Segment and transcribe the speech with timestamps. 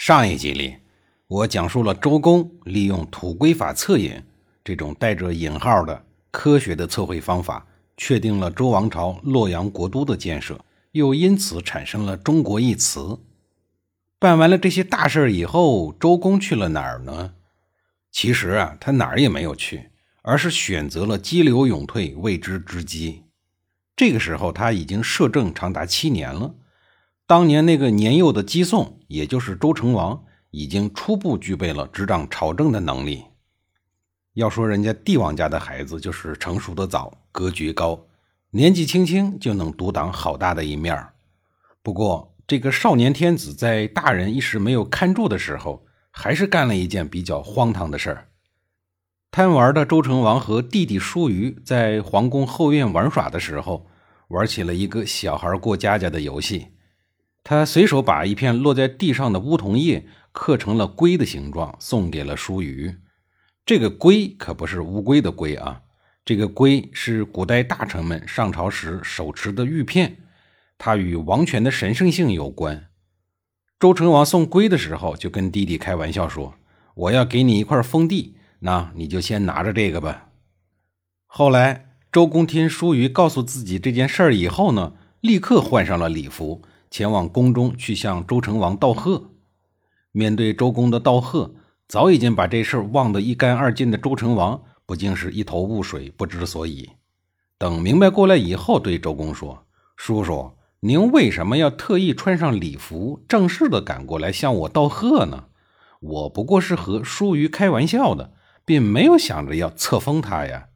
[0.00, 0.76] 上一集里，
[1.26, 4.22] 我讲述了周公利用土归法测引
[4.62, 13.18] 这种带着引号的科学的测绘方法，确定了周王朝洛阳国都的建设，又因此产生了“中国”一词。
[14.20, 17.34] 办完了这些大事以后，周公去了哪儿呢？
[18.12, 19.90] 其实啊，他哪儿也没有去，
[20.22, 23.24] 而是选择了激流勇退，为之之机。
[23.96, 26.54] 这个时候，他已经摄政长达七年了。
[27.28, 33.22] 当年那个年幼的姬宋，也就是周成王，已经初步具备了执掌朝政的能力。
[34.32, 38.06] 要说人家帝王家的孩子，就是成熟的早，格局高，
[38.52, 41.06] 年纪轻轻就能独当好大的一面
[41.82, 48.28] 不过，这个少年天子在大人一时没有看住的时候，还是干了一件比较荒唐的事儿。
[49.30, 53.86] 贪玩的周成王和弟弟叔虞在皇宫后院玩耍的时候，
[54.28, 56.68] 玩起了一个小孩过家家的游戏。
[57.50, 62.94] 他随手把一片落在地上的梧桐叶刻成了龟的形状，送给了叔虞。
[63.64, 65.80] 这个龟可不是乌龟的龟啊，
[66.26, 70.18] 这个龟是古代大臣们上朝时手持的玉片，
[70.76, 72.88] 它与王权的神圣性有关。
[73.80, 76.56] 周成王送龟的时候，就跟弟弟开玩笑说
[76.94, 80.28] ：“我要给你一块封地，那你就先拿着这个吧。”
[81.24, 86.60] 后来，周公听叔虞告诉自己这件事儿以后呢，立刻换上了礼服。
[86.90, 89.30] 前往宫中去向周成王道贺。
[90.12, 91.54] 面对周公的道贺，
[91.86, 96.90] 早已经把这事忘得一干二净的周成王，不竟是一头雾水，不知所以。
[97.58, 99.66] 等明白过来以后，对周公说
[99.96, 105.44] ：“叔叔，您为什么要特意穿上礼服，正式的赶过来向我道贺呢？
[106.00, 108.32] 我不过是和叔虞开玩笑的，
[108.64, 110.68] 并没有想着要册封他呀。”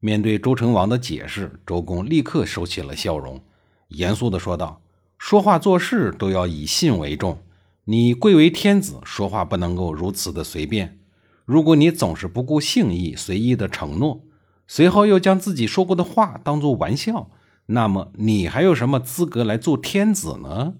[0.00, 3.42] 面对周成王的解释，周公立刻收起了笑容，
[3.88, 4.80] 严肃地说道。
[5.20, 7.42] 说话做事都要以信为重，
[7.84, 10.98] 你贵为天子，说话不能够如此的随便。
[11.44, 14.24] 如果你总是不顾信义，随意的承诺，
[14.66, 17.30] 随后又将自己说过的话当作玩笑，
[17.66, 20.72] 那么你还有什么资格来做天子呢？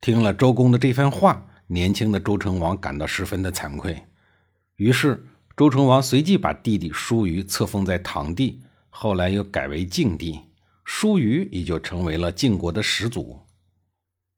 [0.00, 4.02] 听了周公的这番话，年轻的周成王感到十分的惭愧。
[4.74, 5.24] 于是，
[5.56, 10.40] 周成王随即把弟弟叔虞册封在唐地，后来又改为晋地。
[10.88, 13.40] 叔虞也就成为了晋国的始祖，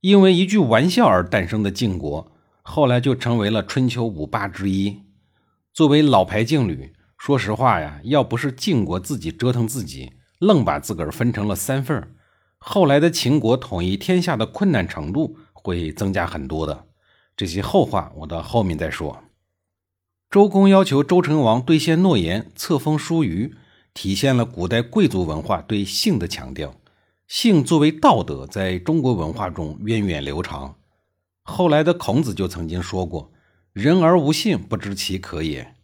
[0.01, 2.33] 因为一句玩笑而诞生的晋国，
[2.63, 5.03] 后来就成为了春秋五霸之一。
[5.75, 12.15] 作为老牌劲旅，说实话呀，要不是晋国自己折腾自己，愣把自个儿分成了三份
[12.57, 16.87] 后来的秦国统一天下的困难程度会增加很多的。
[17.37, 19.23] 这些后话我到后面再说。
[20.31, 23.55] 周公要求周成王兑现诺言，册封叔虞。
[23.95, 26.75] 体现了古代贵族文化对性的强调，
[27.27, 30.77] 性作为道德，在中国文化中源远流长。
[31.43, 33.33] 后来的孔子就曾经说过
[33.73, 35.75] ：“人而无性，不知其可也。”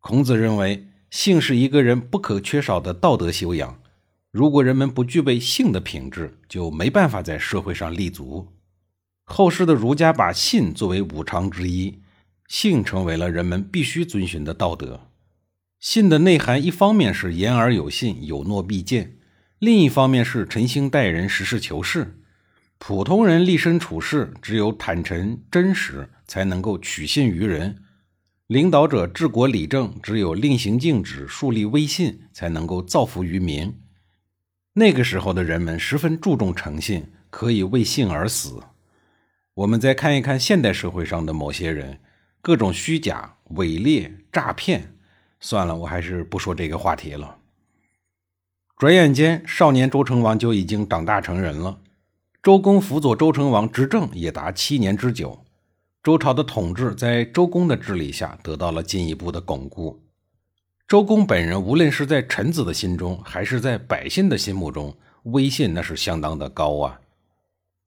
[0.00, 3.80] 孔子认为，性是一个人不可缺少的道德修养。
[4.30, 8.48] 如果人们不具备性的品质，就没办法在社会上立足。
[9.24, 12.00] 后世的儒家把信作为五常之一，
[12.48, 15.00] 性成为了人们必须遵循的道德。
[15.78, 19.18] 信的内涵，一方面是言而有信，有诺必践；
[19.58, 22.20] 另一方面是诚心待人，实事求是。
[22.78, 27.76] 普通人立身处世，只有坦诚真实，才能够取信于人；
[28.46, 33.74] 领导者治国理政，只有令行禁止，树立威信，才能够造福于民。
[34.74, 38.60] 那个时候的人们十分注重诚信，可以为信而死。
[39.54, 42.00] 我们再看一看现代社会上的某些人，
[42.42, 44.95] 各种虚假、伪劣、诈骗。
[45.40, 47.36] 算了，我还是不说这个话题了。
[48.76, 51.78] 转眼间，少年周成王就已经长大成人了。
[52.42, 55.44] 周公辅佐周成王执政也达七年之久，
[56.02, 60.02] 周朝的统治在周公的治理下得到了进一步的巩固。
[60.86, 67.00] 周公本人无论是在臣子的心中，还是在百姓的心目中，威信那是相当的高啊。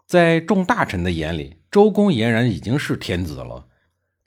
[0.06, 3.68] 在众大臣的眼里，周公俨然已经是天子了。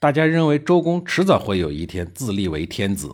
[0.03, 3.09] 大家认为周公迟早会有一天自立为天子，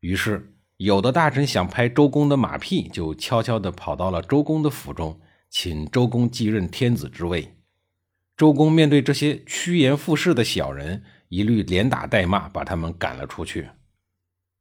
[0.00, 7.54] 于是有的大臣想拍周公的马屁，就悄悄地跑到了周公的府中，请周公继任天子之位。
[8.36, 13.68] 周公面对这些趋炎附势的小人，一律连打带骂，把他们赶了出去。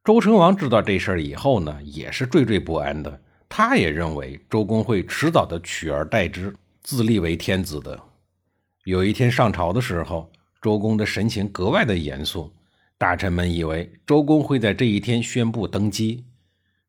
[0.03, 3.23] 周成王知道这事儿以后呢，也是惴惴不安的。
[3.49, 7.99] 他也认为周公会迟早的取而代之，自立为天子的。
[8.83, 12.51] 有一天上朝的时候，周公的神情格外的严肃。
[12.97, 16.25] 大臣们以为周公会在这一天宣布登基，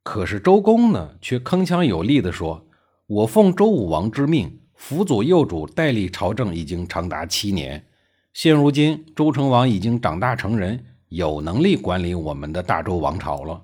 [0.03, 2.67] 可是周公呢，却铿锵有力地说
[3.07, 7.87] ：“我奉周武王之命，辅佐幼主代理朝政已经长达七年。
[8.33, 13.63] 现如今，周成王已经长大成人，有能力管理我们的大周王朝了。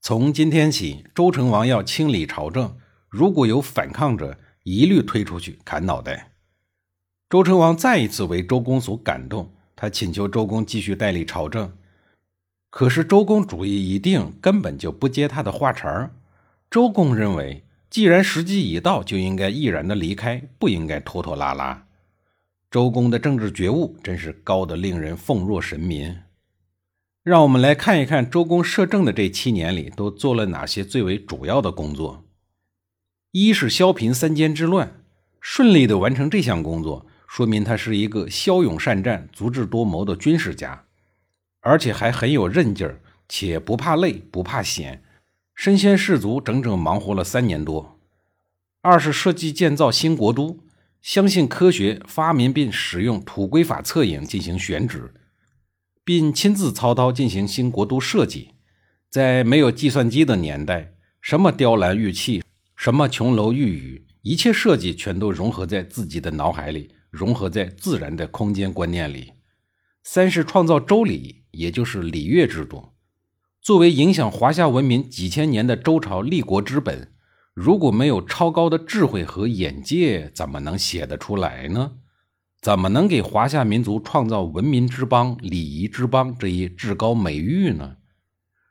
[0.00, 2.76] 从今天起，周成王要清理朝政，
[3.08, 6.30] 如果有反抗者，一律推出去砍脑袋。”
[7.28, 9.52] 周成王再一次为周公所感动。
[9.74, 11.70] 他请求周公继续代理朝政，
[12.70, 16.14] 可是周公主意一定，根本就不接他的话茬儿。
[16.70, 21.86] 周公认为，既然时机已到，就应该毅然的离开，不应该拖拖拉拉。
[22.70, 26.20] 周公的政治觉悟真是高的令人奉若神明。
[27.22, 32.24] 让我们来看一看周公摄政的这七年里都做了哪些最为主要的工作。
[33.32, 35.02] 一是削平三监之乱，
[35.38, 37.04] 顺利的完成这项工作。
[37.36, 40.86] 说明他是一个骁勇善战、足智多谋的军事家，
[41.60, 42.98] 而且还很有韧劲儿，
[43.28, 45.02] 且不怕累、不怕险，
[45.54, 48.00] 身先士卒，整整忙活了三年多。
[48.80, 50.60] 二是设计建造新国都，
[51.02, 55.12] 相信科学，发明并使用土规法测影进行选址，
[56.02, 58.52] 并亲自操刀进行新国都设计。
[59.10, 62.42] 在没有计算机的年代，什么雕栏玉砌，
[62.74, 66.92] 什么琼楼玉宇，一切设计全都融合在自己的脑海里。
[67.10, 69.32] 融合在自然的空间观念里。
[70.02, 72.90] 三是创造周礼，也就是礼乐制度，
[73.60, 77.12] 作为影响华夏文明几千年的周朝立国之本。
[77.54, 81.92] 如果没有超高的智慧和眼界，怎么能写得出来呢？
[82.60, 87.96] 怎么能给华夏民族创造文明之邦、礼仪之邦这一至高美誉呢？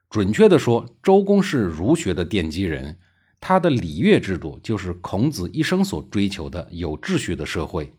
[0.09, 2.99] 准确的说，周公是儒学的奠基人，
[3.39, 7.93] 他的礼乐制度就是孔子一生所追求的有秩序的社会。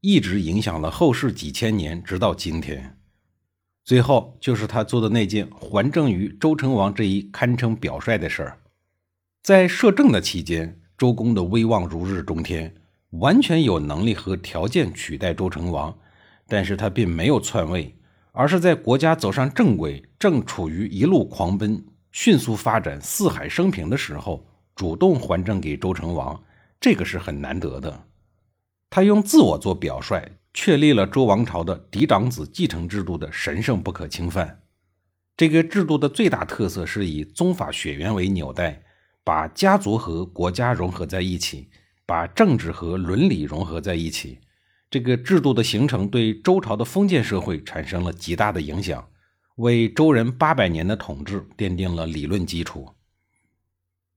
[0.00, 2.96] 一直影响了后世几千年，直到今天。
[3.84, 8.58] 最后就是他做的那件还政于周成王这一堪称表率的事儿。
[9.42, 12.74] 在摄政的期间，周公的威望如日中天，
[13.10, 15.96] 完全有能力和条件取代周成王。
[16.46, 17.94] 但是他并没有篡位，
[18.32, 24.44] 而是在国家走上正轨，正处于一路狂奔、迅速发展、四海升平的时候，
[24.74, 26.42] 主动还政给周成王，
[26.80, 28.04] 这个是很难得的。
[28.90, 34.62] 他用自我做表率，确立了周王朝的嫡长子继承制度的神圣不可侵犯。
[35.36, 38.82] 这个制度的最大特色是以宗法血缘为纽带，
[39.22, 41.70] 把家族和国家融合在一起，
[42.04, 44.40] 把政治和伦理融合在一起。
[44.90, 49.08] 这个制度的形成对周朝的封建社会产生了极大的影响，
[49.54, 52.88] 为周人八百年的统治奠定了理论基础。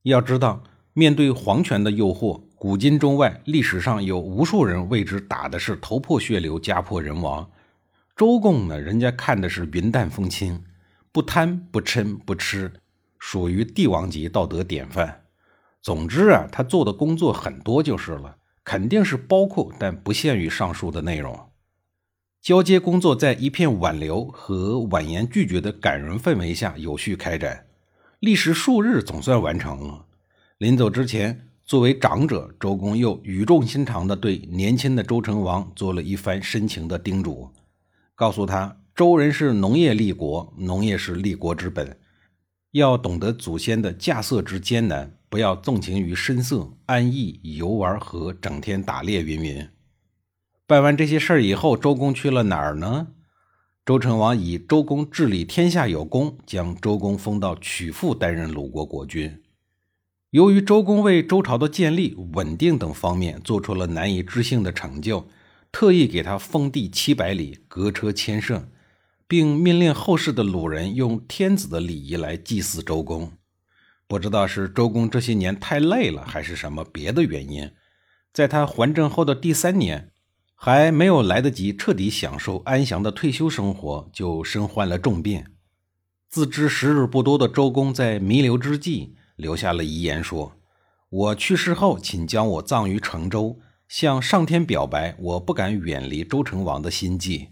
[0.02, 2.46] 要知道，面对皇权的诱惑。
[2.64, 7.52] 古今中外，历史上有无数人为之打的是头破血流、家破人亡。
[8.16, 10.64] 周公呢，人家看的是云淡风轻，
[11.12, 12.72] 不贪不嗔不吃，
[13.20, 15.24] 属于帝王级道德典范。
[15.82, 21.38] 总之啊，他做的工作很多就是了，肯定是包括但不限于上述的内容。
[22.42, 27.66] 交接工作在一片挽留和婉言拒绝的感人氛围下有序开展，
[28.22, 30.06] 历时数日，总算完成了。
[30.58, 31.50] 临走之前。
[31.66, 37.50] 作为长者，周公又语重心长地对年轻的周成王做了一番深情的叮嘱，
[38.16, 41.98] 告诉他：周人是农业立国，农业是立国之本，
[42.72, 49.70] 要懂得祖先的稼穑之艰难，不要纵情于声色、安逸、游玩和整天打猎云云。
[50.68, 53.08] 办完这些事儿以后，周公去了哪儿呢？
[53.86, 59.42] 周成王以周公治理天下有功，将周公封到曲阜担任鲁国国君。
[60.34, 65.28] 由于周公为周朝的建立、稳定等方面做出了难以置信的成就，
[65.72, 68.68] 特意给他封地七百里，革车千乘，
[69.28, 73.34] 并命令后世的鲁人用天子的礼仪来祭祀周公。
[74.08, 77.70] 不知道是周公这些年太累了，还是什么别的原因，
[78.34, 80.10] 在他还政后的第三年，
[80.56, 85.46] 还没有来得及彻底享受安详的退休生活，就身患了重病。
[86.28, 89.14] 自知时日不多的周公，在弥留之际。
[89.36, 90.58] 留下了遗言说
[91.10, 97.50] ：“我去世后，请将我葬于成周，向上天表白我不敢远离周成王的心迹。”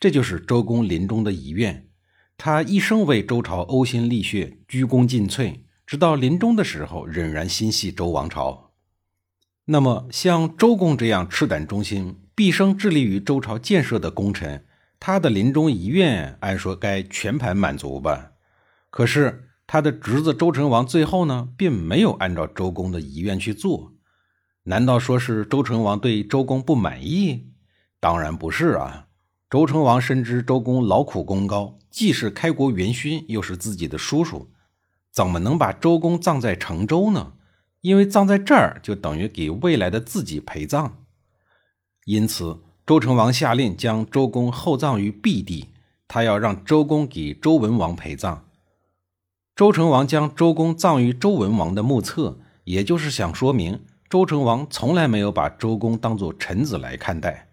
[0.00, 1.88] 这就是周公临终的遗愿。
[2.36, 8.70] 他一生为周朝呕心沥血，鞠躬尽瘁，直到临终的时候仍然心系周王朝。
[9.64, 14.64] 那么，像周公这样赤胆忠心、毕生致力于周朝建设的功臣，
[15.00, 18.34] 他的临终遗愿按说该全盘满足吧。
[18.90, 23.92] 可是他的侄子周成王最后呢，并没有按照周公的遗愿去做。
[24.62, 27.52] 难道说是周成王对周公不满意？
[28.00, 29.08] 当然不是啊。
[29.50, 34.48] 周成王深知周公劳苦功高，既是开国元勋，又是自己的叔叔，
[35.12, 37.34] 怎么能把周公葬在成周呢？
[37.82, 41.04] 因为葬在这儿，就等于给未来的自己陪葬。
[42.06, 45.68] 因此，周成王下令将周公厚葬于毕地，
[46.06, 48.47] 他要让周公给周文王陪葬。
[49.58, 57.48] 周成王将周公葬于周文王的墓侧，也就是想说明周成王从来没有把周公当作臣子来看待。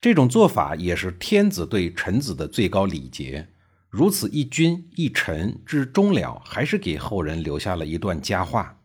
[0.00, 3.46] 这种做法也是天子对臣子的最高礼节。
[3.88, 8.80] 如此一君一臣至终了，还是给后人留下了一段佳话。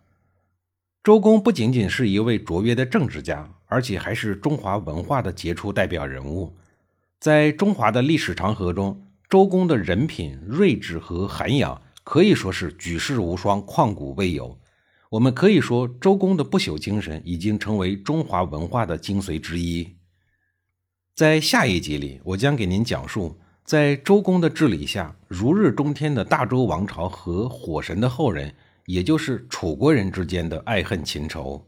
[1.03, 6.55] 周公不仅仅是一位卓越的政治家，而且还是中华文化的杰出代表人物。
[7.19, 14.57] 在中华的历史长河中，周公的人品、睿智和涵养可以说是举世无双、旷古未有。
[15.09, 19.97] 我们可以说，周公的不朽精神已经成为中华文化的精髓之一。
[21.13, 31.67] 在下一集里，我将给您讲述，在周公的治理下，如日中天的大周王朝和火神的后人，也就是楚国人之间的爱恨情仇。